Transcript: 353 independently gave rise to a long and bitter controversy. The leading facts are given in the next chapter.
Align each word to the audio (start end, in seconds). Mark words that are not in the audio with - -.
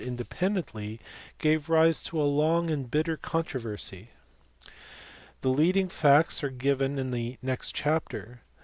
353 0.01 0.47
independently 0.47 0.99
gave 1.37 1.69
rise 1.69 2.01
to 2.01 2.19
a 2.19 2.23
long 2.23 2.71
and 2.71 2.89
bitter 2.89 3.15
controversy. 3.15 4.09
The 5.41 5.49
leading 5.49 5.89
facts 5.89 6.43
are 6.43 6.49
given 6.49 6.97
in 6.97 7.11
the 7.11 7.37
next 7.43 7.75
chapter. 7.75 8.41